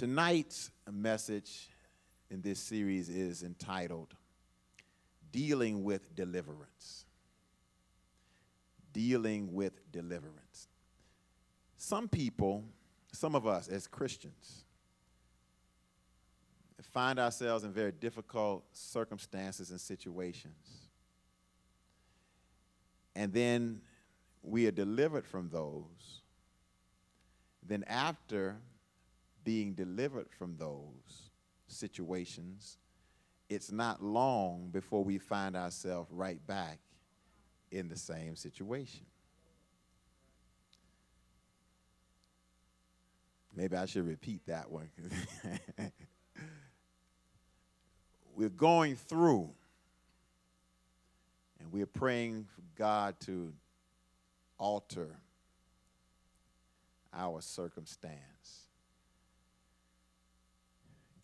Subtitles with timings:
[0.00, 1.68] Tonight's message
[2.30, 4.14] in this series is entitled
[5.30, 7.04] Dealing with Deliverance.
[8.94, 10.68] Dealing with Deliverance.
[11.76, 12.64] Some people,
[13.12, 14.64] some of us as Christians,
[16.80, 20.88] find ourselves in very difficult circumstances and situations.
[23.14, 23.82] And then
[24.42, 26.22] we are delivered from those.
[27.62, 28.56] Then, after
[29.50, 31.32] being delivered from those
[31.66, 32.78] situations,
[33.48, 36.78] it's not long before we find ourselves right back
[37.72, 39.04] in the same situation.
[43.52, 44.88] Maybe I should repeat that one.
[48.36, 49.50] we're going through
[51.58, 53.52] and we're praying for God to
[54.58, 55.16] alter
[57.12, 58.69] our circumstance.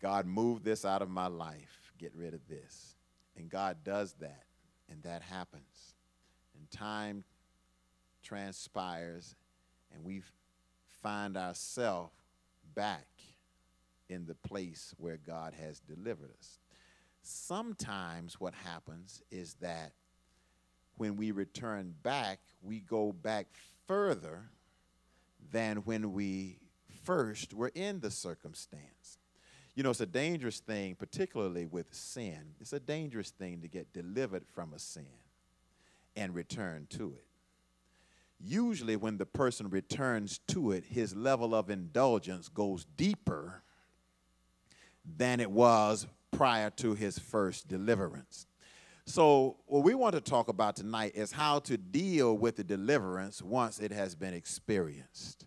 [0.01, 1.91] God, move this out of my life.
[1.97, 2.95] Get rid of this.
[3.35, 4.43] And God does that,
[4.89, 5.95] and that happens.
[6.55, 7.23] And time
[8.23, 9.35] transpires,
[9.93, 10.21] and we
[11.01, 12.13] find ourselves
[12.75, 13.07] back
[14.09, 16.59] in the place where God has delivered us.
[17.21, 19.91] Sometimes what happens is that
[20.95, 23.47] when we return back, we go back
[23.87, 24.49] further
[25.51, 26.59] than when we
[27.03, 29.17] first were in the circumstance.
[29.77, 32.55] You know, it's a dangerous thing, particularly with sin.
[32.59, 35.05] It's a dangerous thing to get delivered from a sin
[36.15, 37.25] and return to it.
[38.39, 43.61] Usually, when the person returns to it, his level of indulgence goes deeper
[45.05, 48.47] than it was prior to his first deliverance.
[49.05, 53.43] So, what we want to talk about tonight is how to deal with the deliverance
[53.43, 55.45] once it has been experienced.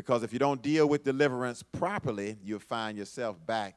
[0.00, 3.76] Because if you don't deal with deliverance properly, you'll find yourself back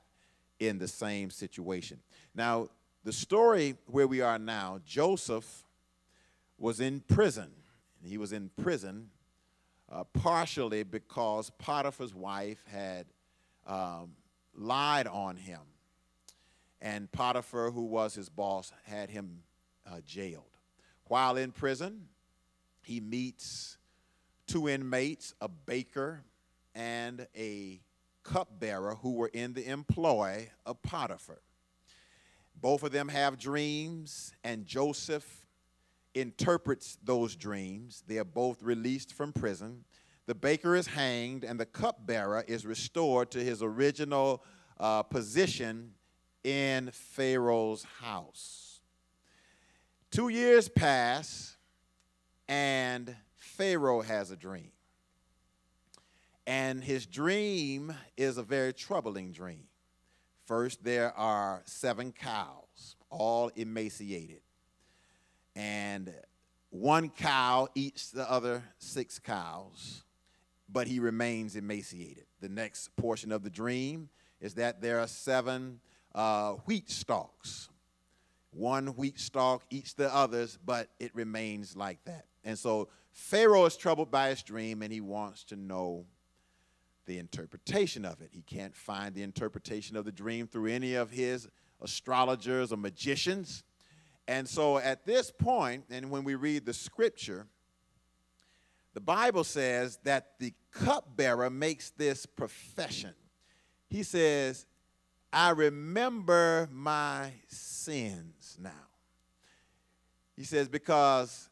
[0.58, 2.00] in the same situation.
[2.34, 2.70] Now,
[3.04, 5.66] the story where we are now, Joseph
[6.58, 7.52] was in prison.
[8.02, 9.10] He was in prison
[9.92, 13.06] uh, partially because Potiphar's wife had
[13.68, 14.14] um,
[14.56, 15.60] lied on him
[16.82, 19.40] and Potiphar, who was his boss, had him
[19.86, 20.58] uh, jailed.
[21.04, 22.08] While in prison,
[22.82, 23.78] he meets
[24.48, 26.24] two inmates, a baker
[26.76, 27.82] and a
[28.24, 31.42] cupbearer, who were in the employ of Potiphar.
[32.56, 35.46] Both of them have dreams, and Joseph
[36.14, 38.04] interprets those dreams.
[38.08, 39.84] They are both released from prison.
[40.26, 44.44] The baker is hanged, and the cupbearer is restored to his original
[44.80, 45.92] uh, position
[46.44, 48.82] in Pharaoh's house.
[50.12, 51.58] Two years pass,
[52.48, 53.16] and
[53.58, 54.72] Pharaoh has a dream.
[56.46, 59.66] And his dream is a very troubling dream.
[60.46, 64.42] First, there are seven cows, all emaciated.
[65.56, 66.14] And
[66.70, 70.04] one cow eats the other six cows,
[70.68, 72.26] but he remains emaciated.
[72.42, 74.10] The next portion of the dream
[74.42, 75.80] is that there are seven
[76.16, 77.70] uh, wheat stalks.
[78.52, 82.26] One wheat stalk eats the others, but it remains like that.
[82.44, 86.06] And so Pharaoh is troubled by his dream and he wants to know
[87.06, 88.30] the interpretation of it.
[88.32, 91.48] He can't find the interpretation of the dream through any of his
[91.80, 93.64] astrologers or magicians.
[94.28, 97.46] And so at this point, and when we read the scripture,
[98.94, 103.14] the Bible says that the cupbearer makes this profession.
[103.90, 104.66] He says,
[105.32, 108.72] I remember my sins now.
[110.36, 111.50] He says, because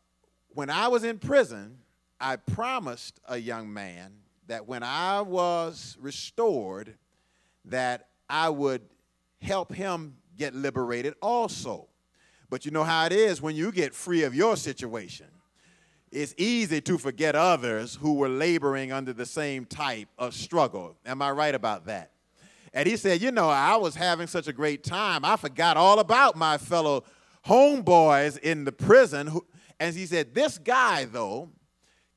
[0.54, 1.78] when I was in prison,
[2.20, 4.14] I promised a young man
[4.48, 6.96] that when I was restored,
[7.66, 8.82] that I would
[9.42, 11.88] help him get liberated also.
[12.50, 15.28] But you know how it is when you get free of your situation.
[16.12, 20.98] It's easy to forget others who were laboring under the same type of struggle.
[21.06, 22.12] Am I right about that?
[22.74, 25.24] And he said, You know, I was having such a great time.
[25.24, 27.06] I forgot all about my fellow
[27.46, 29.28] homeboys in the prison.
[29.28, 29.46] Who,
[29.82, 31.50] and he said, This guy, though,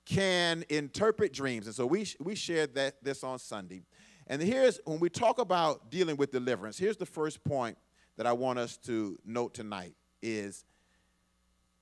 [0.05, 1.67] can interpret dreams.
[1.67, 3.85] And so we, we shared that this on Sunday.
[4.27, 7.79] And here's when we talk about dealing with deliverance, here's the first point
[8.19, 10.67] that I want us to note tonight is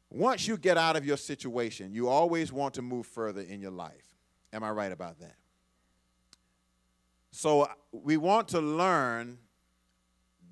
[0.09, 3.71] once you get out of your situation, you always want to move further in your
[3.73, 4.15] life.
[4.53, 5.35] Am I right about that?
[7.33, 9.39] So uh, we want to learn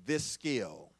[0.05, 0.91] this skill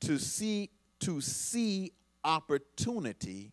[0.00, 0.70] to see
[1.00, 1.92] to see
[2.26, 3.52] opportunity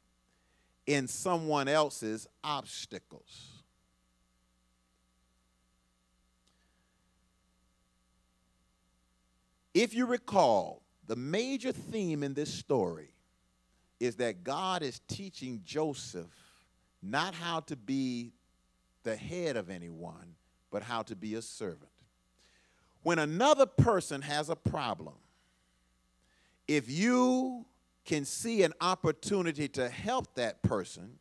[0.87, 3.63] in someone else's obstacles.
[9.73, 13.13] If you recall, the major theme in this story
[13.99, 16.27] is that God is teaching Joseph
[17.01, 18.33] not how to be
[19.03, 20.35] the head of anyone,
[20.71, 21.91] but how to be a servant.
[23.03, 25.15] When another person has a problem,
[26.67, 27.65] if you
[28.05, 31.17] can see an opportunity to help that person,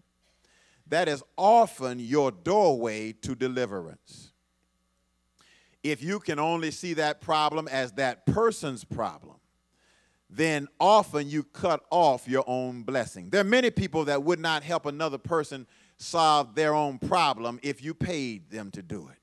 [0.86, 4.32] that is often your doorway to deliverance.
[5.82, 9.36] If you can only see that problem as that person's problem,
[10.28, 13.30] then often you cut off your own blessing.
[13.30, 15.66] There are many people that would not help another person
[15.98, 19.18] solve their own problem if you paid them to do it.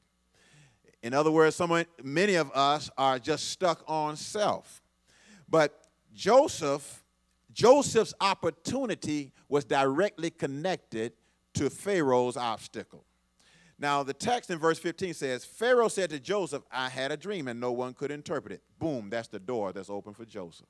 [1.02, 4.82] In other words, someone, many of us are just stuck on self.
[5.48, 7.04] But Joseph,
[7.52, 11.14] Joseph's opportunity was directly connected
[11.56, 13.06] to Pharaoh's obstacle.
[13.80, 17.48] Now, the text in verse 15 says, Pharaoh said to Joseph, I had a dream
[17.48, 18.62] and no one could interpret it.
[18.78, 20.68] Boom, that's the door that's open for Joseph.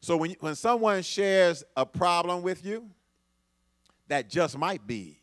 [0.00, 2.88] So when, when someone shares a problem with you,
[4.06, 5.18] that just might be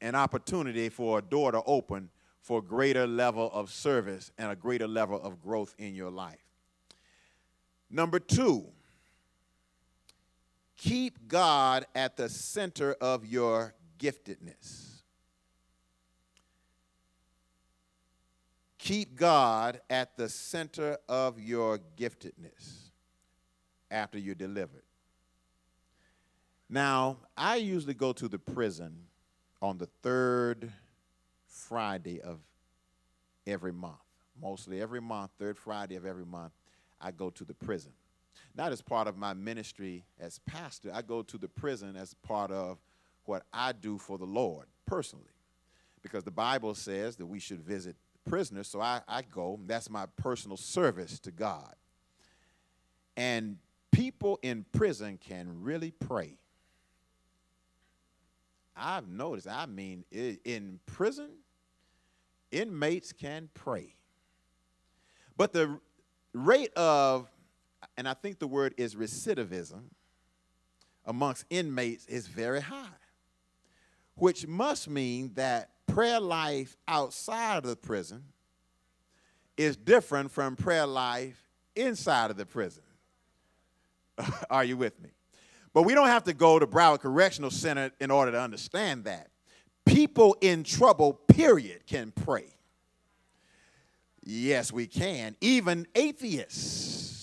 [0.00, 2.10] an opportunity for a door to open
[2.40, 6.38] for a greater level of service and a greater level of growth in your life.
[7.90, 8.68] Number two,
[10.78, 15.02] keep God at the center of your giftedness.
[18.78, 22.90] Keep God at the center of your giftedness
[23.90, 24.84] after you're delivered.
[26.70, 28.94] Now, I usually go to the prison
[29.60, 30.72] on the third
[31.46, 32.38] Friday of
[33.46, 33.96] every month.
[34.40, 36.52] Mostly every month, third Friday of every month,
[37.00, 37.92] I go to the prison.
[38.54, 42.50] Not as part of my ministry as pastor, I go to the prison as part
[42.50, 42.78] of
[43.24, 45.24] what I do for the Lord personally.
[46.02, 47.96] Because the Bible says that we should visit
[48.28, 49.60] prisoners, so I, I go.
[49.66, 51.74] That's my personal service to God.
[53.16, 53.58] And
[53.90, 56.38] people in prison can really pray.
[58.76, 61.30] I've noticed, I mean, in prison,
[62.52, 63.94] inmates can pray.
[65.36, 65.80] But the
[66.32, 67.28] rate of,
[67.96, 69.82] and I think the word is recidivism,
[71.04, 72.86] amongst inmates is very high,
[74.14, 78.24] which must mean that prayer life outside of the prison
[79.56, 81.42] is different from prayer life
[81.74, 82.82] inside of the prison.
[84.50, 85.10] Are you with me?
[85.72, 89.30] But we don't have to go to Broward Correctional Center in order to understand that.
[89.84, 92.46] People in trouble, period, can pray.
[94.24, 95.36] Yes, we can.
[95.40, 97.17] Even atheists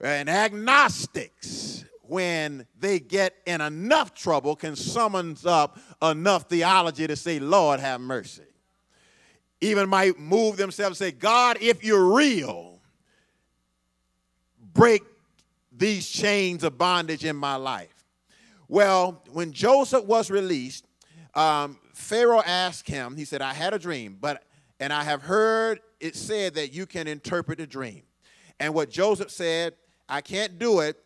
[0.00, 7.38] and agnostics, when they get in enough trouble, can summon up enough theology to say,
[7.38, 8.42] Lord, have mercy.
[9.60, 12.80] Even might move themselves and say, God, if you're real,
[14.72, 15.02] break
[15.70, 18.06] these chains of bondage in my life.
[18.68, 20.86] Well, when Joseph was released,
[21.34, 24.44] um, Pharaoh asked him, he said, I had a dream, but
[24.80, 28.02] and I have heard it said that you can interpret a dream.
[28.58, 29.74] And what Joseph said,
[30.10, 30.96] I can't do it,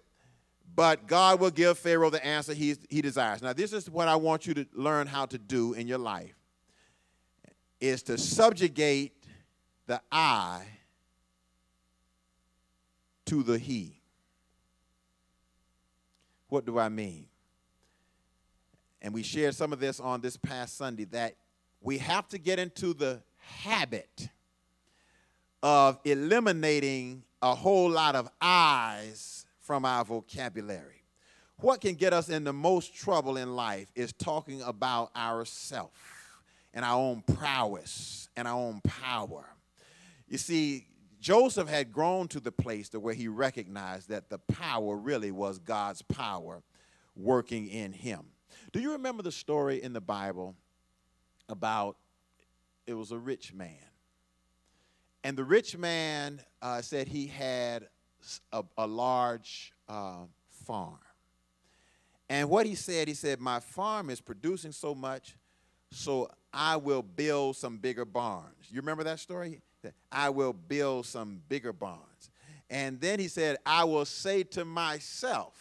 [0.74, 3.42] but God will give Pharaoh the answer he, he desires.
[3.42, 6.34] Now, this is what I want you to learn how to do in your life
[7.80, 9.12] is to subjugate
[9.86, 10.62] the I
[13.26, 14.00] to the he.
[16.48, 17.26] What do I mean?
[19.02, 21.36] And we shared some of this on this past Sunday that
[21.80, 24.28] we have to get into the habit
[25.62, 31.04] of eliminating a whole lot of I's from our vocabulary.
[31.58, 35.92] What can get us in the most trouble in life is talking about ourself
[36.72, 39.44] and our own prowess and our own power.
[40.26, 40.86] You see,
[41.20, 45.58] Joseph had grown to the place to where he recognized that the power really was
[45.58, 46.62] God's power
[47.14, 48.20] working in him.
[48.72, 50.54] Do you remember the story in the Bible
[51.50, 51.98] about
[52.86, 53.93] it was a rich man.
[55.24, 57.88] And the rich man uh, said he had
[58.52, 60.98] a, a large uh, farm.
[62.28, 65.36] And what he said, he said, My farm is producing so much,
[65.90, 68.66] so I will build some bigger barns.
[68.68, 69.62] You remember that story?
[70.12, 72.30] I will build some bigger barns.
[72.68, 75.54] And then he said, I will say to myself,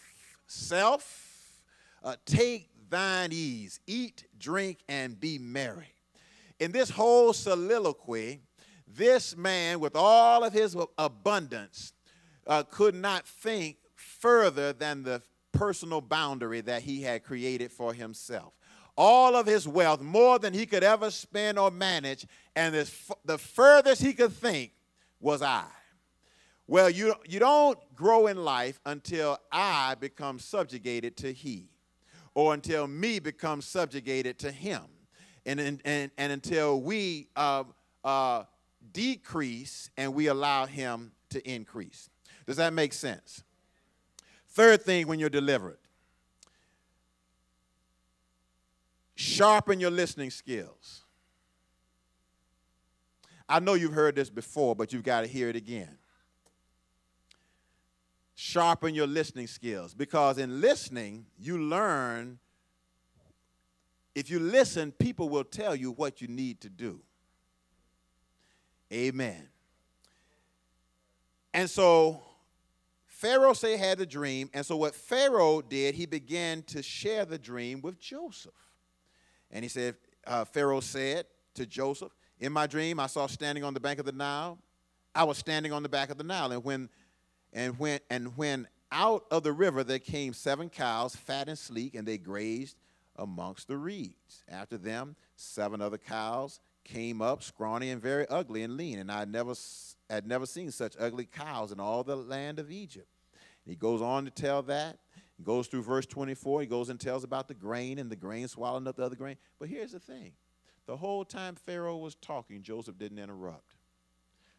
[0.45, 1.61] Self,
[2.03, 5.93] uh, take thine ease, eat, drink, and be merry
[6.63, 8.39] in this whole soliloquy,
[8.87, 11.93] this man, with all of his abundance,
[12.47, 15.21] uh, could not think further than the
[15.51, 18.53] personal boundary that he had created for himself.
[18.95, 22.25] All of his wealth, more than he could ever spend or manage,
[22.55, 24.71] and this, the furthest he could think
[25.19, 25.65] was I.
[26.67, 31.69] Well, you, you don't grow in life until I become subjugated to he,
[32.35, 34.83] or until me becomes subjugated to him,
[35.45, 37.63] and, and, and, and until we uh,
[38.03, 38.43] uh,
[38.91, 42.09] decrease and we allow him to increase.
[42.45, 43.43] Does that make sense?
[44.49, 45.77] Third thing when you're delivered
[49.15, 51.03] sharpen your listening skills.
[53.47, 55.97] I know you've heard this before, but you've got to hear it again.
[58.35, 62.39] Sharpen your listening skills because in listening, you learn.
[64.15, 67.01] If you listen, people will tell you what you need to do.
[68.91, 69.47] Amen.
[71.53, 72.21] And so
[73.07, 77.37] Pharaoh say had a dream, and so what Pharaoh did, he began to share the
[77.37, 78.51] dream with Joseph.
[79.51, 83.73] And he said, uh, Pharaoh said to Joseph, In my dream, I saw standing on
[83.73, 84.57] the bank of the Nile.
[85.15, 86.89] I was standing on the back of the Nile, and when
[87.53, 91.95] and when and when out of the river there came seven cows, fat and sleek,
[91.95, 92.77] and they grazed
[93.15, 94.43] amongst the reeds.
[94.49, 99.25] After them, seven other cows came up, scrawny and very ugly and lean, and I
[99.25, 99.53] never
[100.09, 103.07] had never seen such ugly cows in all the land of Egypt.
[103.65, 104.99] And he goes on to tell that.
[105.37, 106.61] He goes through verse 24.
[106.61, 109.37] He goes and tells about the grain and the grain swallowing up the other grain.
[109.59, 110.33] But here's the thing
[110.85, 113.75] the whole time Pharaoh was talking, Joseph didn't interrupt.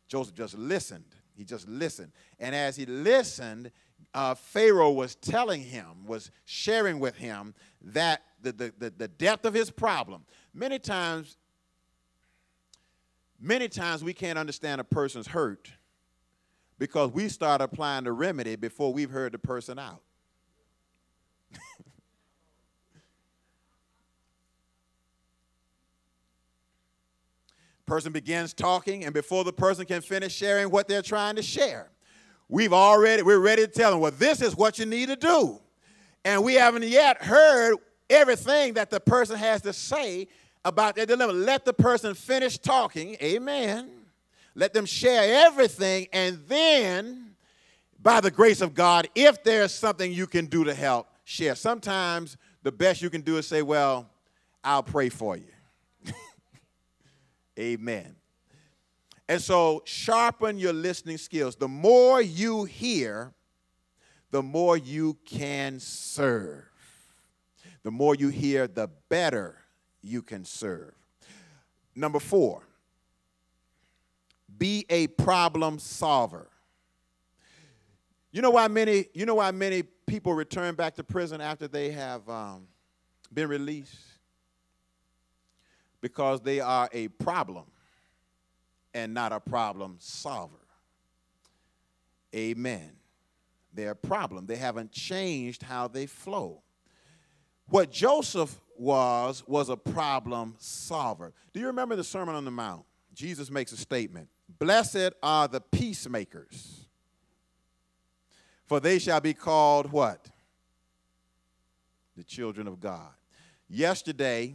[0.08, 1.14] Joseph just listened.
[1.36, 2.12] He just listened.
[2.38, 3.70] And as he listened,
[4.12, 9.44] uh, Pharaoh was telling him, was sharing with him that the, the, the, the depth
[9.44, 10.24] of his problem.
[10.52, 11.36] Many times
[13.44, 15.70] Many times we can't understand a person's hurt
[16.78, 20.00] because we start applying the remedy before we've heard the person out.
[27.84, 31.90] person begins talking and before the person can finish sharing what they're trying to share
[32.48, 35.60] we've already we're ready to tell them well this is what you need to do
[36.24, 37.76] and we haven't yet heard
[38.08, 40.26] everything that the person has to say
[40.64, 41.32] about their dilemma.
[41.32, 43.16] Let the person finish talking.
[43.22, 43.90] Amen.
[44.54, 46.08] Let them share everything.
[46.12, 47.34] And then,
[48.00, 51.54] by the grace of God, if there's something you can do to help, share.
[51.54, 54.08] Sometimes the best you can do is say, Well,
[54.62, 55.52] I'll pray for you.
[57.58, 58.16] Amen.
[59.28, 61.56] And so, sharpen your listening skills.
[61.56, 63.32] The more you hear,
[64.30, 66.64] the more you can serve.
[67.82, 69.63] The more you hear, the better
[70.04, 70.94] you can serve.
[71.94, 72.62] Number four,
[74.58, 76.48] be a problem solver.
[78.30, 81.90] You know why many, you know why many people return back to prison after they
[81.92, 82.66] have um,
[83.32, 83.96] been released?
[86.00, 87.64] Because they are a problem
[88.92, 90.58] and not a problem solver.
[92.34, 92.90] Amen.
[93.72, 94.46] They're a problem.
[94.46, 96.62] They haven't changed how they flow.
[97.68, 101.32] What Joseph was was a problem solver.
[101.52, 102.84] Do you remember the Sermon on the Mount?
[103.14, 104.28] Jesus makes a statement
[104.58, 106.86] Blessed are the peacemakers,
[108.66, 110.30] for they shall be called what?
[112.16, 113.10] The children of God.
[113.68, 114.54] Yesterday,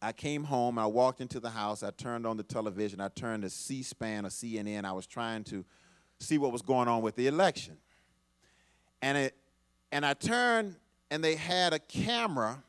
[0.00, 3.42] I came home, I walked into the house, I turned on the television, I turned
[3.42, 4.84] to C SPAN or CNN.
[4.84, 5.64] I was trying to
[6.20, 7.76] see what was going on with the election.
[9.02, 9.34] And, it,
[9.92, 10.76] and I turned,
[11.10, 12.62] and they had a camera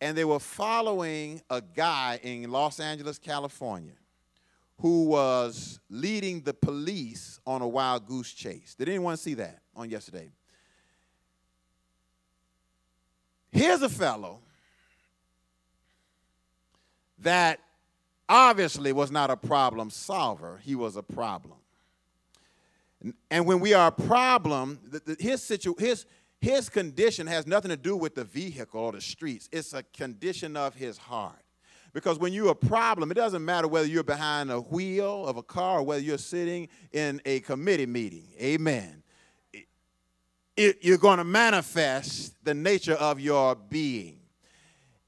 [0.00, 3.94] and they were following a guy in Los Angeles, California,
[4.80, 8.74] who was leading the police on a wild goose chase.
[8.74, 10.30] Did anyone see that on yesterday?
[13.50, 14.40] Here's a fellow
[17.20, 17.58] that
[18.28, 21.56] obviously was not a problem solver, he was a problem.
[23.30, 24.80] And when we are a problem,
[25.18, 26.06] his, situ, his,
[26.40, 30.56] his condition has nothing to do with the vehicle or the streets, it's a condition
[30.56, 31.42] of his heart.
[31.92, 35.42] Because when you're a problem, it doesn't matter whether you're behind a wheel of a
[35.42, 38.28] car or whether you're sitting in a committee meeting.
[38.38, 39.02] Amen.
[40.56, 44.20] It, you're going to manifest the nature of your being.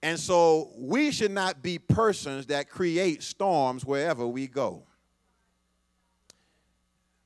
[0.02, 4.84] And so we should not be persons that create storms wherever we go.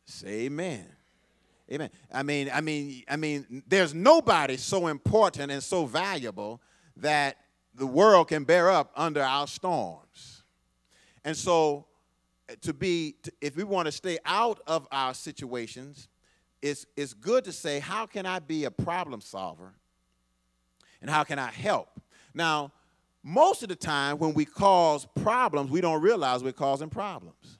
[0.06, 0.86] Say amen.
[1.72, 1.90] Amen.
[2.12, 6.60] I mean, I mean, I mean, there's nobody so important and so valuable
[6.98, 7.38] that
[7.74, 10.42] the world can bear up under our storms.
[11.24, 11.86] And so,
[12.50, 16.08] eh, to be, if we want to stay out of our situations,
[16.60, 19.72] it's, it's good to say, how can I be a problem solver?
[21.00, 21.88] And how can I help?
[22.34, 22.72] Now,
[23.22, 27.58] most of the time when we cause problems, we don't realize we're causing problems.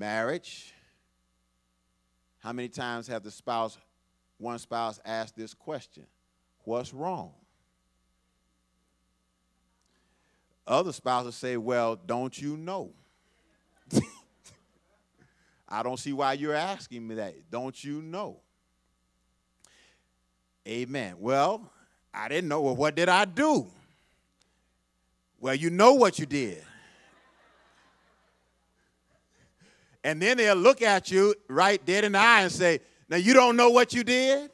[0.00, 0.72] Marriage.
[2.38, 3.76] How many times have the spouse,
[4.38, 6.06] one spouse asked this question?
[6.64, 7.32] What's wrong?
[10.66, 12.94] Other spouses say, Well, don't you know?
[15.68, 17.34] I don't see why you're asking me that.
[17.50, 18.40] Don't you know?
[20.66, 21.16] Amen.
[21.18, 21.70] Well,
[22.14, 22.62] I didn't know.
[22.62, 23.66] Well, what did I do?
[25.38, 26.64] Well, you know what you did.
[30.02, 33.34] And then they'll look at you right dead in the eye and say, Now you
[33.34, 34.50] don't know what you did?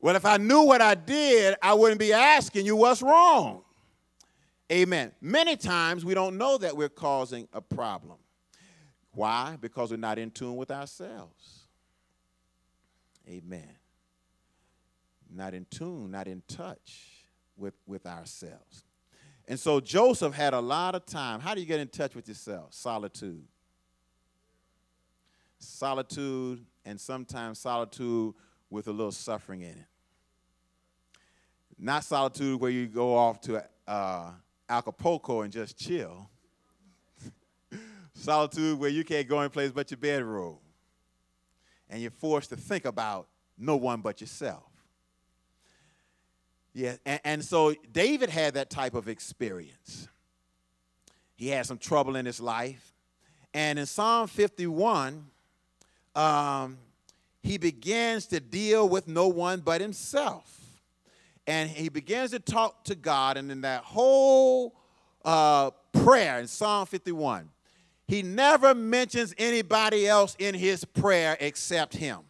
[0.00, 3.62] Well, if I knew what I did, I wouldn't be asking you what's wrong.
[4.70, 5.12] Amen.
[5.20, 8.16] Many times we don't know that we're causing a problem.
[9.12, 9.56] Why?
[9.60, 11.66] Because we're not in tune with ourselves.
[13.28, 13.76] Amen.
[15.30, 18.84] Not in tune, not in touch with, with ourselves.
[19.52, 21.38] And so Joseph had a lot of time.
[21.38, 22.72] How do you get in touch with yourself?
[22.72, 23.44] Solitude.
[25.58, 28.32] Solitude, and sometimes solitude
[28.70, 29.84] with a little suffering in it.
[31.78, 34.30] Not solitude where you go off to uh,
[34.70, 36.30] Acapulco and just chill.
[38.14, 40.56] solitude where you can't go any place but your bedroom.
[41.90, 43.28] And you're forced to think about
[43.58, 44.71] no one but yourself.
[46.74, 50.08] Yeah, and, and, so David had that type of experience.
[51.36, 52.94] He had some trouble in his life.
[53.52, 55.26] And in Psalm 51,
[56.14, 56.78] um,
[57.42, 60.48] he begins to deal with no one but himself.
[61.46, 63.36] And he begins to talk to God.
[63.36, 64.74] And in that whole
[65.24, 67.50] uh, prayer in Psalm 51,
[68.06, 72.20] he never mentions anybody else in his prayer except him.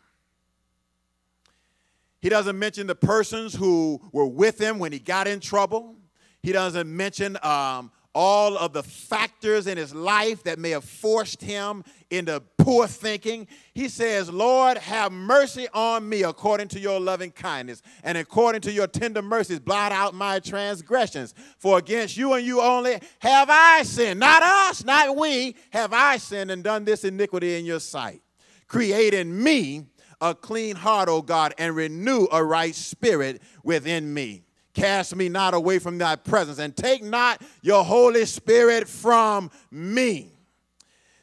[2.22, 5.96] He doesn't mention the persons who were with him when he got in trouble.
[6.40, 11.42] He doesn't mention um, all of the factors in his life that may have forced
[11.42, 13.48] him into poor thinking.
[13.74, 18.72] He says, Lord, have mercy on me according to your loving kindness, and according to
[18.72, 21.34] your tender mercies, blot out my transgressions.
[21.58, 24.20] For against you and you only have I sinned.
[24.20, 28.22] Not us, not we, have I sinned and done this iniquity in your sight.
[28.68, 29.86] Creating me
[30.22, 34.44] a clean heart, O God, and renew a right spirit within me.
[34.72, 40.32] Cast me not away from thy presence, and take not your Holy Spirit from me.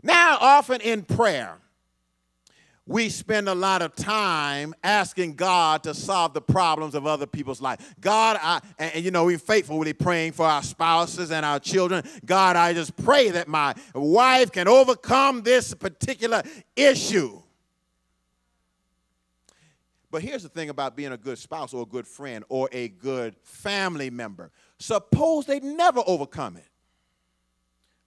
[0.03, 1.57] Now, often in prayer,
[2.85, 7.61] we spend a lot of time asking God to solve the problems of other people's
[7.61, 7.95] life.
[7.99, 12.03] God, I, and, and, you know, we're faithfully praying for our spouses and our children.
[12.25, 16.41] God, I just pray that my wife can overcome this particular
[16.75, 17.41] issue.
[20.11, 22.87] But here's the thing about being a good spouse or a good friend or a
[22.87, 24.51] good family member.
[24.79, 26.67] Suppose they never overcome it.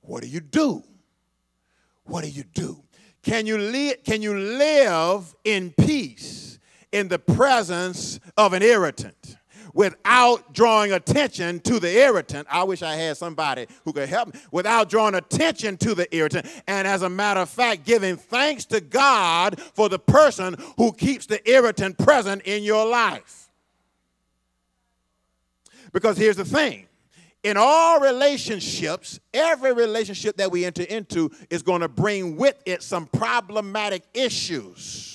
[0.00, 0.82] What do you do?
[2.04, 2.82] What do you do?
[3.22, 6.58] Can you, li- can you live in peace
[6.90, 9.36] in the presence of an irritant?
[9.74, 12.46] Without drawing attention to the irritant.
[12.50, 14.40] I wish I had somebody who could help me.
[14.50, 16.46] Without drawing attention to the irritant.
[16.66, 21.26] And as a matter of fact, giving thanks to God for the person who keeps
[21.26, 23.50] the irritant present in your life.
[25.92, 26.86] Because here's the thing
[27.42, 32.82] in all relationships, every relationship that we enter into is going to bring with it
[32.82, 35.11] some problematic issues.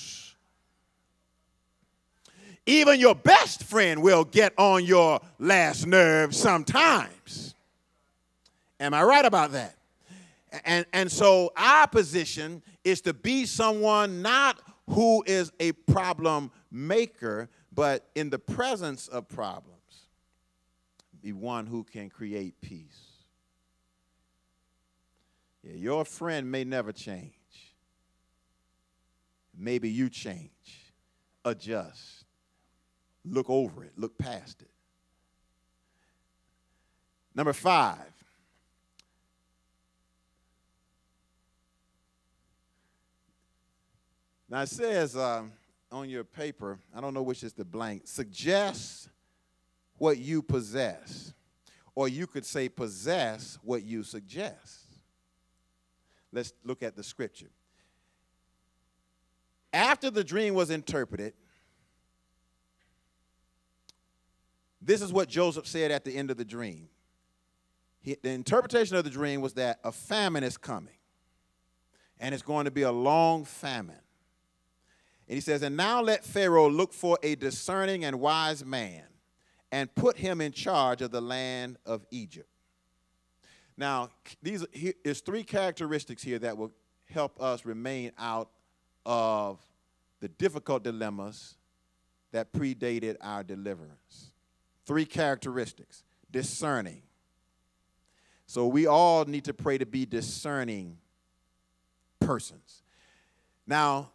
[2.67, 7.55] Even your best friend will get on your last nerve sometimes.
[8.77, 9.75] Am I right about that?
[10.65, 17.49] And, and so our position is to be someone not who is a problem maker,
[17.73, 19.73] but in the presence of problems,
[21.21, 23.23] be one who can create peace.
[25.63, 27.31] Yeah, your friend may never change.
[29.57, 30.91] Maybe you change,
[31.45, 32.26] adjust
[33.29, 34.69] look over it, look past it.
[37.35, 38.11] Number five,
[44.49, 45.51] now it says um,
[45.91, 49.09] on your paper, I don't know which is the blank, suggest
[49.97, 51.33] what you possess.
[51.95, 54.85] Or you could say possess what you suggest.
[56.31, 57.49] Let's look at the scripture.
[59.73, 61.33] After the dream was interpreted,
[64.87, 66.87] This is what Joseph said at the end of the dream.
[67.99, 70.95] He, the interpretation of the dream was that a famine is coming,
[72.21, 73.99] and it's going to be a long famine.
[75.27, 79.03] And he says, And now let Pharaoh look for a discerning and wise man
[79.73, 82.47] and put him in charge of the land of Egypt.
[83.75, 84.09] Now,
[84.41, 86.71] these here is three characteristics here that will
[87.11, 88.51] help us remain out
[89.05, 89.59] of
[90.21, 91.57] the difficult dilemmas
[92.31, 94.31] that predated our deliverance.
[94.87, 97.01] Three characteristics discerning.
[98.45, 100.97] So we all need to pray to be discerning
[102.21, 102.83] persons.
[103.67, 104.11] Now,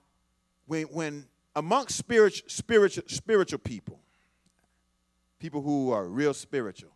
[0.66, 4.00] when, when amongst spiritual, spiritual, spiritual people,
[5.38, 6.92] people who are real spiritual,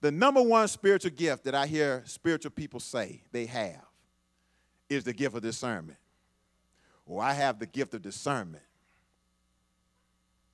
[0.00, 3.84] the number one spiritual gift that I hear spiritual people say they have
[4.88, 5.98] is the gift of discernment.
[7.06, 8.62] Or I have the gift of discernment.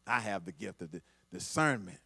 [0.07, 0.89] I have the gift of
[1.31, 1.99] discernment.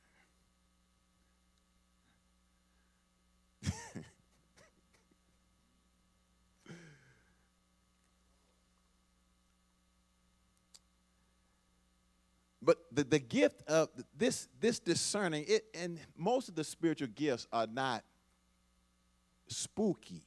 [12.71, 17.49] But the, the gift of this this discerning it and most of the spiritual gifts
[17.53, 18.05] are not
[19.49, 20.23] spooky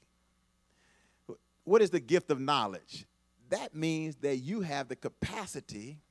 [1.64, 3.06] what is the gift of knowledge
[3.48, 6.02] that means that you have the capacity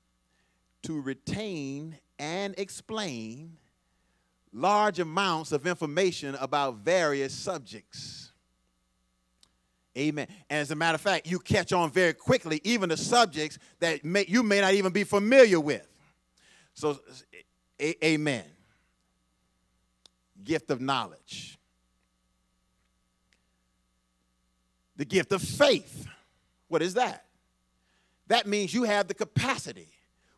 [0.82, 3.58] to retain and explain
[4.54, 8.32] large amounts of information about various subjects
[9.98, 10.26] Amen.
[10.48, 14.02] And as a matter of fact, you catch on very quickly, even the subjects that
[14.02, 15.86] may, you may not even be familiar with.
[16.74, 17.00] So,
[17.80, 18.44] a- amen.
[20.42, 21.58] Gift of knowledge.
[24.96, 26.06] The gift of faith.
[26.68, 27.24] What is that?
[28.28, 29.88] That means you have the capacity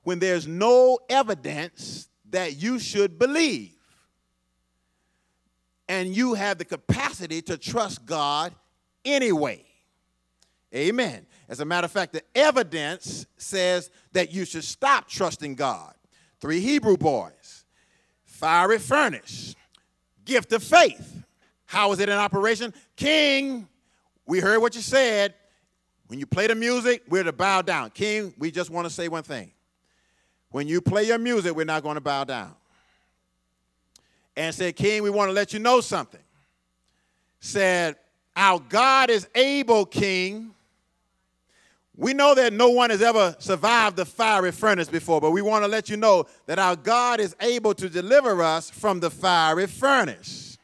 [0.02, 3.72] when there's no evidence that you should believe.
[5.88, 8.54] And you have the capacity to trust God
[9.04, 9.64] anyway.
[10.74, 11.26] Amen.
[11.48, 15.94] As a matter of fact, the evidence says that you should stop trusting God
[16.44, 17.64] three Hebrew boys,
[18.26, 19.56] fiery furnace,
[20.26, 21.24] gift of faith.
[21.64, 22.74] How is it in operation?
[22.96, 23.66] King,
[24.26, 25.32] we heard what you said.
[26.08, 27.88] When you play the music, we're to bow down.
[27.92, 29.52] King, we just want to say one thing.
[30.50, 32.54] When you play your music, we're not going to bow down.
[34.36, 36.20] And said, King, we want to let you know something.
[37.40, 37.96] Said,
[38.36, 40.53] Our God is able, King,
[41.96, 45.64] we know that no one has ever survived the fiery furnace before, but we want
[45.64, 49.66] to let you know that our God is able to deliver us from the fiery
[49.66, 50.58] furnace.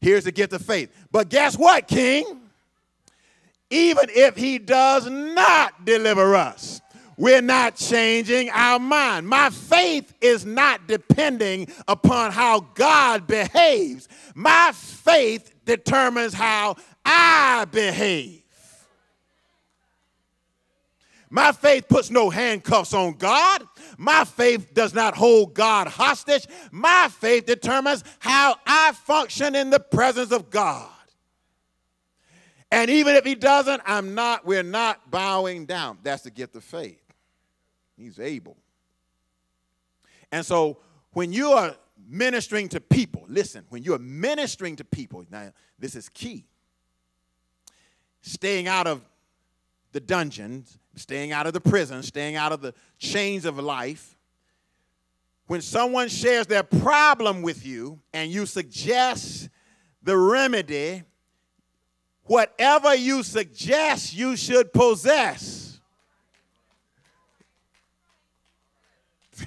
[0.00, 0.90] Here's the gift of faith.
[1.10, 2.42] But guess what, King?
[3.70, 6.80] Even if he does not deliver us,
[7.16, 9.26] we're not changing our mind.
[9.26, 14.08] My faith is not depending upon how God behaves.
[14.36, 18.37] My faith determines how I behave.
[21.30, 23.62] My faith puts no handcuffs on God.
[23.98, 26.46] My faith does not hold God hostage.
[26.70, 30.88] My faith determines how I function in the presence of God.
[32.70, 35.98] And even if he doesn't, I'm not, we're not bowing down.
[36.02, 37.00] That's the gift of faith.
[37.96, 38.56] He's able.
[40.30, 40.78] And so
[41.12, 41.74] when you are
[42.06, 46.44] ministering to people, listen, when you are ministering to people, now this is key.
[48.20, 49.02] Staying out of
[49.92, 54.16] the dungeons, staying out of the prison, staying out of the chains of life.
[55.46, 59.48] When someone shares their problem with you and you suggest
[60.02, 61.02] the remedy,
[62.24, 65.80] whatever you suggest, you should possess.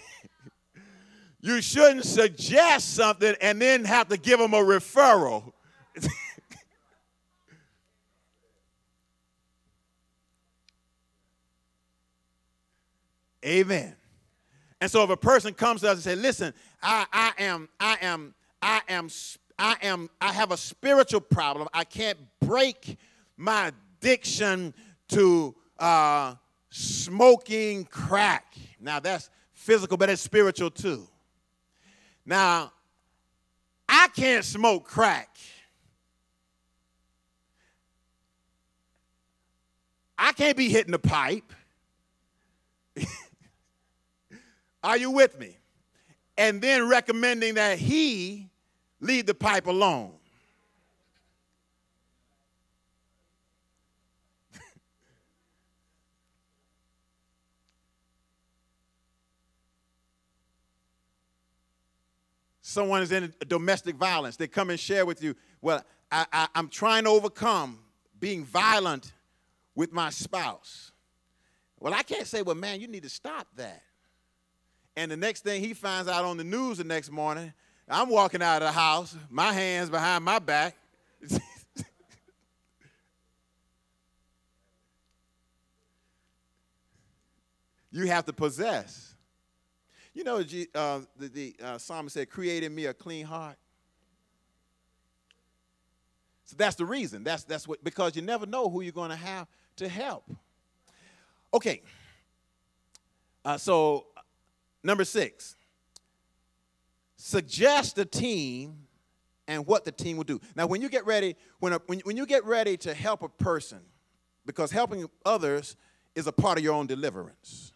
[1.41, 5.54] you shouldn't suggest something and then have to give them a referral.
[13.45, 13.95] Amen.
[14.80, 17.97] And so if a person comes to us and say, listen, I, I am, I
[18.01, 19.10] am, I am,
[19.58, 21.67] I am, I have a spiritual problem.
[21.73, 22.97] I can't break
[23.38, 24.73] my addiction
[25.10, 26.36] to uh,
[26.71, 28.56] smoking crack.
[28.80, 31.08] Now that's physical, but it's spiritual too.
[32.25, 32.71] Now,
[33.88, 35.38] I can't smoke crack.
[40.17, 41.51] I can't be hitting the pipe.
[44.84, 45.58] Are you with me?
[46.38, 48.50] And then recommending that he
[49.00, 50.13] leave the pipe alone.
[62.62, 64.38] Someone is in domestic violence.
[64.38, 67.80] They come and share with you, well, I, I, I'm trying to overcome
[68.20, 69.12] being violent
[69.76, 70.91] with my spouse.
[71.80, 73.84] Well, I can't say, well, man, you need to stop that.
[74.95, 77.54] And the next thing he finds out on the news the next morning,
[77.88, 80.75] I'm walking out of the house, my hands behind my back.
[87.91, 89.15] you have to possess.
[90.13, 90.38] You know,
[90.75, 93.56] uh, the, the uh, psalmist said, Create in me a clean heart.
[96.45, 97.23] So that's the reason.
[97.23, 100.25] That's, that's what, because you never know who you're going to have to help.
[101.54, 101.82] Okay.
[103.45, 104.08] Uh, so
[104.84, 105.56] number six,
[107.15, 108.88] suggest a team
[109.48, 110.39] and what the team will do.
[110.56, 113.30] Now, when you get ready, when, a, when, when you get ready to help a
[113.30, 113.80] person,
[114.46, 115.76] because helping others
[116.15, 117.74] is a part of your own deliverance,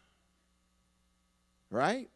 [1.69, 2.09] right?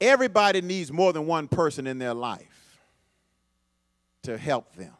[0.00, 2.80] Everybody needs more than one person in their life
[4.24, 4.92] to help them.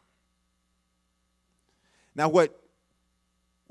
[2.15, 2.62] Now, what,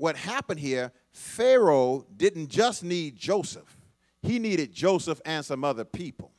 [0.02, 3.76] what happened here, Pharaoh didn't just need Joseph,
[4.20, 6.32] he needed Joseph and some other people.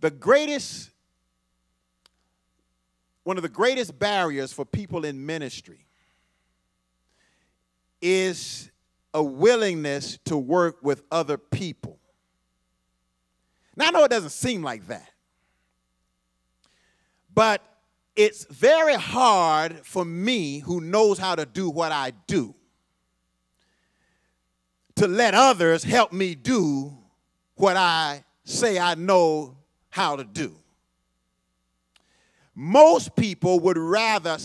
[0.00, 0.90] The greatest,
[3.22, 5.86] one of the greatest barriers for people in ministry
[8.02, 8.68] is
[9.14, 12.00] a willingness to work with other people.
[13.76, 15.12] Now, I know it doesn't seem like that,
[17.32, 17.62] but
[18.16, 22.54] it's very hard for me, who knows how to do what I do,
[24.96, 26.96] to let others help me do
[27.56, 29.58] what I say I know
[29.90, 30.56] how to do.
[32.54, 34.38] Most people would rather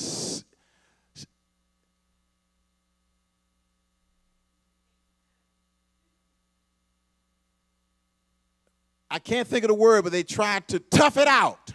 [9.09, 11.73] I can't think of the word, but they try to tough it out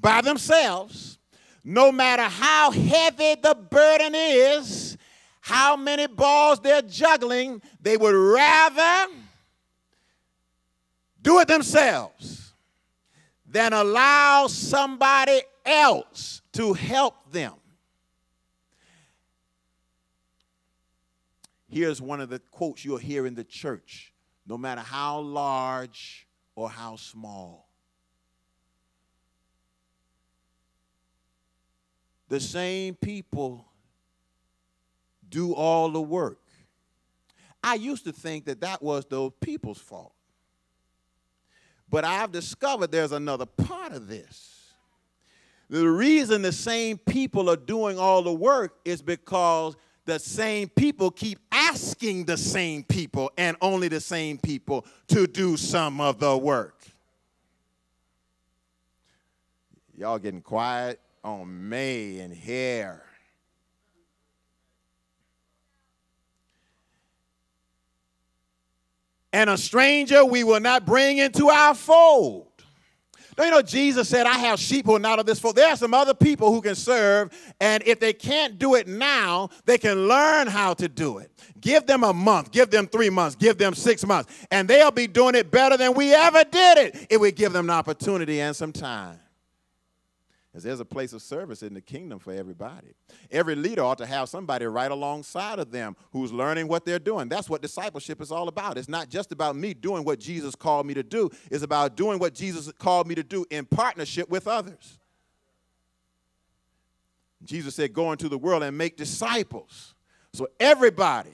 [0.00, 1.18] by themselves,
[1.62, 4.96] no matter how heavy the burden is,
[5.40, 9.12] how many balls they're juggling, they would rather
[11.22, 12.52] do it themselves
[13.46, 17.54] than allow somebody else to help them.
[21.68, 24.12] Here's one of the quotes you'll hear in the church
[24.46, 27.69] no matter how large or how small.
[32.30, 33.66] The same people
[35.28, 36.38] do all the work.
[37.62, 40.14] I used to think that that was those people's fault.
[41.90, 44.74] But I've discovered there's another part of this.
[45.68, 51.10] The reason the same people are doing all the work is because the same people
[51.10, 56.36] keep asking the same people and only the same people to do some of the
[56.36, 56.80] work.
[59.96, 63.04] Y'all getting quiet on May and hair.
[69.32, 72.46] And a stranger we will not bring into our fold.
[73.36, 75.56] Don't you know Jesus said, I have sheep who are not of this fold?
[75.56, 77.30] There are some other people who can serve,
[77.60, 81.30] and if they can't do it now, they can learn how to do it.
[81.60, 85.06] Give them a month, give them three months, give them six months, and they'll be
[85.06, 88.54] doing it better than we ever did it if we give them an opportunity and
[88.54, 89.18] some time.
[90.50, 92.94] Because there's a place of service in the kingdom for everybody.
[93.30, 97.28] Every leader ought to have somebody right alongside of them who's learning what they're doing.
[97.28, 98.76] That's what discipleship is all about.
[98.76, 102.18] It's not just about me doing what Jesus called me to do, it's about doing
[102.18, 104.98] what Jesus called me to do in partnership with others.
[107.44, 109.94] Jesus said, Go into the world and make disciples.
[110.32, 111.30] So everybody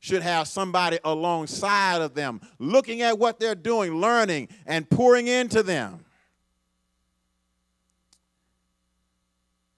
[0.00, 5.62] should have somebody alongside of them, looking at what they're doing, learning, and pouring into
[5.62, 6.03] them.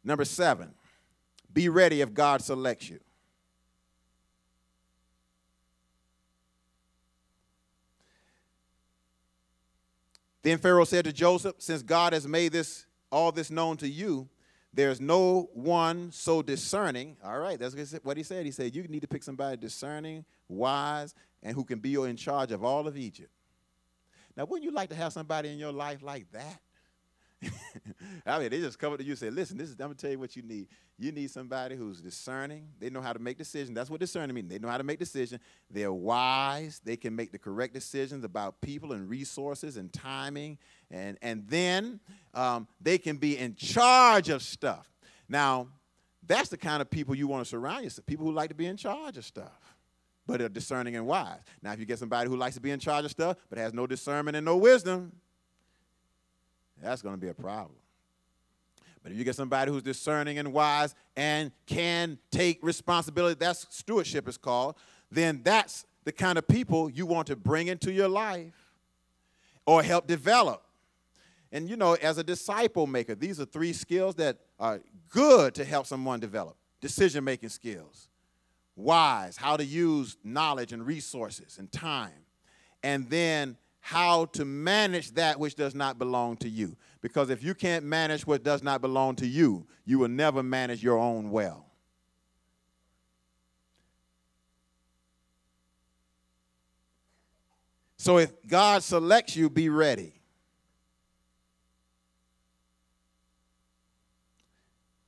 [0.06, 0.72] Number seven,
[1.52, 3.00] be ready if God selects you.
[10.42, 14.28] Then Pharaoh said to Joseph, Since God has made this all this known to you,
[14.72, 17.16] there's no one so discerning.
[17.24, 18.46] All right, that's what he said.
[18.46, 22.52] He said, You need to pick somebody discerning, wise, and who can be in charge
[22.52, 23.32] of all of Egypt.
[24.36, 26.60] Now, wouldn't you like to have somebody in your life like that?
[28.26, 29.94] I mean, they just come up to you and say, listen, this is, I'm going
[29.94, 30.68] to tell you what you need.
[30.98, 32.68] You need somebody who's discerning.
[32.78, 33.74] They know how to make decisions.
[33.74, 34.50] That's what discerning means.
[34.50, 35.40] They know how to make decisions.
[35.70, 36.80] They're wise.
[36.84, 40.58] They can make the correct decisions about people and resources and timing.
[40.90, 42.00] And, and then
[42.34, 44.90] um, they can be in charge of stuff.
[45.28, 45.68] Now,
[46.26, 48.66] that's the kind of people you want to surround yourself, people who like to be
[48.66, 49.76] in charge of stuff
[50.26, 51.38] but are discerning and wise.
[51.62, 53.72] Now, if you get somebody who likes to be in charge of stuff but has
[53.72, 55.12] no discernment and no wisdom,
[56.82, 57.76] that's going to be a problem.
[59.02, 64.28] But if you get somebody who's discerning and wise and can take responsibility, that's stewardship
[64.28, 64.74] is called,
[65.10, 68.52] then that's the kind of people you want to bring into your life
[69.64, 70.64] or help develop.
[71.52, 75.64] And you know, as a disciple maker, these are three skills that are good to
[75.64, 78.08] help someone develop decision making skills,
[78.76, 82.24] wise, how to use knowledge and resources and time,
[82.82, 83.56] and then
[83.86, 86.76] how to manage that which does not belong to you.
[87.02, 90.82] Because if you can't manage what does not belong to you, you will never manage
[90.82, 91.64] your own well.
[97.96, 100.14] So if God selects you, be ready.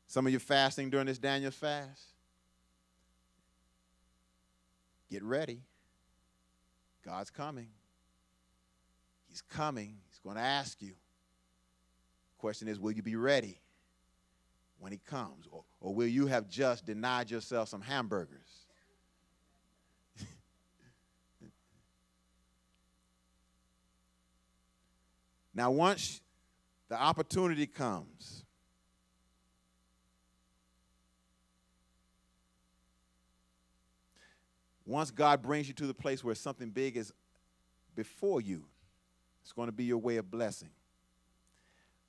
[0.07, 2.05] Some of you fasting during this Daniel's fast.
[5.11, 5.63] Get ready.
[7.05, 7.71] God's coming.
[9.39, 9.99] He's coming.
[10.09, 10.95] He's going to ask you.
[12.39, 13.61] Question is, will you be ready
[14.81, 15.47] when he comes?
[15.51, 18.67] Or, or will you have just denied yourself some hamburgers?
[25.55, 26.21] now, once
[26.89, 28.43] the opportunity comes,
[34.85, 37.13] once God brings you to the place where something big is
[37.95, 38.65] before you,
[39.49, 40.69] it's going to be your way of blessing.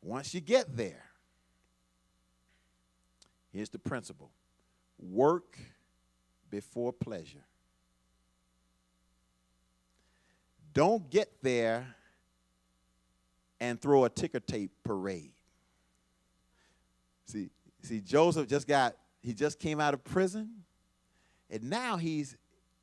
[0.01, 1.05] Once you get there,
[3.53, 4.29] here's the principle
[4.99, 5.57] work
[6.49, 7.45] before pleasure.
[10.73, 11.95] Don't get there
[13.61, 15.31] and throw a ticker tape parade.
[17.23, 20.49] See, see, Joseph just got, he just came out of prison,
[21.49, 22.35] and now he's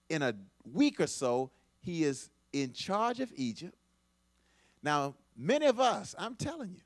[0.09, 0.35] in a
[0.73, 1.51] week or so,
[1.83, 3.75] he is in charge of Egypt.
[4.87, 6.77] Now, many of us, I'm telling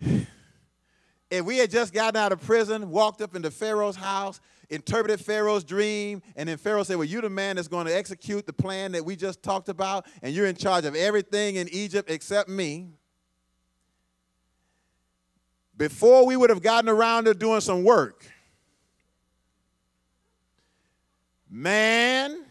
[0.00, 0.26] you,
[1.28, 5.64] if we had just gotten out of prison, walked up into Pharaoh's house, interpreted Pharaoh's
[5.64, 8.92] dream, and then Pharaoh said, Well, you're the man that's going to execute the plan
[8.92, 12.86] that we just talked about, and you're in charge of everything in Egypt except me.
[15.76, 18.24] Before we would have gotten around to doing some work,
[21.50, 22.45] man,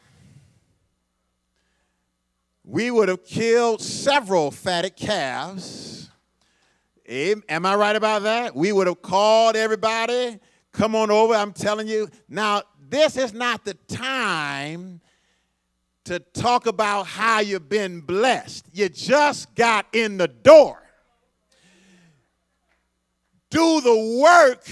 [2.65, 6.09] we would have killed several fatted calves.
[7.07, 8.55] Am I right about that?
[8.55, 10.39] We would have called everybody,
[10.71, 11.35] come on over.
[11.35, 12.09] I'm telling you.
[12.27, 15.01] Now, this is not the time
[16.05, 18.67] to talk about how you've been blessed.
[18.71, 20.81] You just got in the door.
[23.49, 24.67] Do the work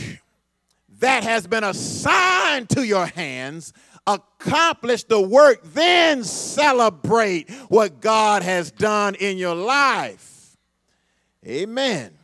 [1.03, 3.73] that has been assigned to your hands
[4.07, 10.55] accomplish the work, then celebrate what God has done in your life.
[11.45, 12.17] Amen.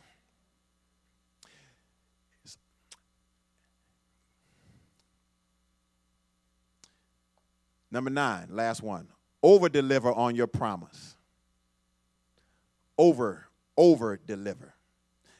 [7.90, 9.08] Number nine, last one.
[9.42, 11.16] Over deliver on your promise.
[12.96, 14.72] Over, over deliver.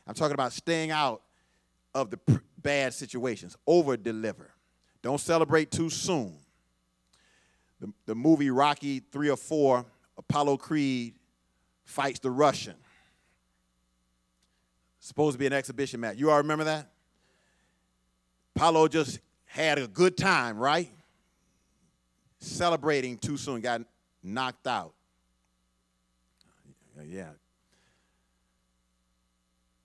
[0.07, 1.23] I'm talking about staying out
[1.95, 2.19] of the
[2.63, 3.57] bad situations.
[3.67, 4.51] Over deliver.
[5.03, 6.37] Don't celebrate too soon.
[7.81, 9.87] The, the movie Rocky 3 or 4,
[10.19, 11.15] Apollo Creed
[11.85, 12.75] fights the Russian.
[15.01, 16.19] Supposed to be an exhibition match.
[16.19, 16.91] You all remember that?
[18.55, 20.91] Apollo just had a good time, right?
[22.39, 23.81] Celebrating too soon, got
[24.23, 24.93] knocked out.
[27.07, 27.31] Yeah.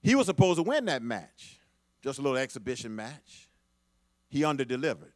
[0.01, 1.59] He was supposed to win that match,
[2.05, 3.49] just a little exhibition match
[4.29, 5.13] he underdelivered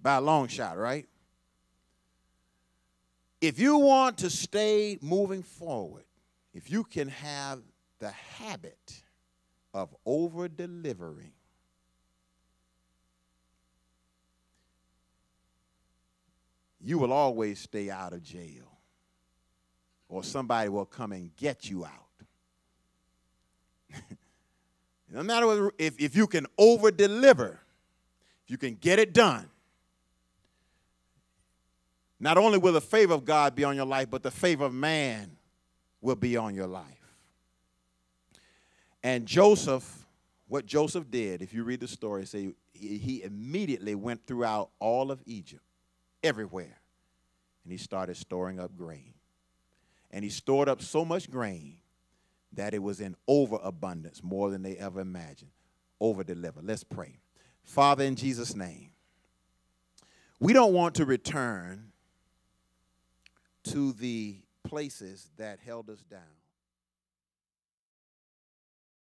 [0.00, 1.06] by a long shot, right?
[3.40, 6.02] If you want to stay moving forward,
[6.52, 7.60] if you can have
[8.00, 9.04] the habit
[9.72, 11.30] of over delivering,
[16.80, 18.80] you will always stay out of jail,
[20.08, 21.92] or somebody will come and get you out.
[25.12, 27.60] No matter if, if you can over deliver,
[28.44, 29.46] if you can get it done,
[32.18, 34.72] not only will the favor of God be on your life, but the favor of
[34.72, 35.36] man
[36.00, 36.86] will be on your life.
[39.02, 40.06] And Joseph,
[40.48, 45.20] what Joseph did, if you read the story, say he immediately went throughout all of
[45.26, 45.62] Egypt,
[46.22, 46.80] everywhere,
[47.64, 49.12] and he started storing up grain.
[50.10, 51.81] And he stored up so much grain
[52.54, 55.50] that it was in overabundance, more than they ever imagined.
[56.00, 56.60] Over deliver.
[56.62, 57.20] Let's pray.
[57.62, 58.90] Father, in Jesus' name,
[60.40, 61.92] we don't want to return
[63.64, 66.20] to the places that held us down.